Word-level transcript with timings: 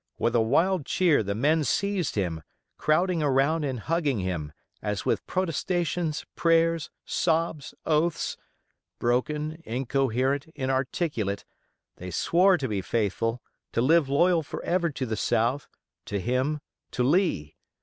With 0.17 0.33
a 0.33 0.41
wild 0.41 0.87
cheer 0.87 1.21
the 1.21 1.35
men 1.35 1.63
seized 1.63 2.15
him, 2.15 2.41
crowding 2.79 3.21
around 3.21 3.63
and 3.63 3.79
hugging 3.81 4.17
him, 4.17 4.51
as 4.81 5.05
with 5.05 5.23
protestations, 5.27 6.25
prayers, 6.35 6.89
sobs, 7.05 7.75
oaths—broken, 7.85 9.61
incoherent, 9.63 10.47
inarticulate—they 10.55 12.09
swore 12.09 12.57
to 12.57 12.67
be 12.67 12.81
faithful, 12.81 13.43
to 13.73 13.81
live 13.81 14.09
loyal 14.09 14.41
forever 14.41 14.89
to 14.89 15.05
the 15.05 15.15
South, 15.15 15.67
to 16.05 16.19
him, 16.19 16.61
to 16.89 17.03
Lee. 17.03 17.55